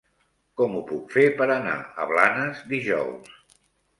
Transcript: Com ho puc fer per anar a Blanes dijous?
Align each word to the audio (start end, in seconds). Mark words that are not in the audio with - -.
Com 0.59 0.77
ho 0.77 0.79
puc 0.91 1.11
fer 1.17 1.25
per 1.41 1.47
anar 1.57 1.75
a 2.05 2.09
Blanes 2.13 2.65
dijous? 2.75 3.37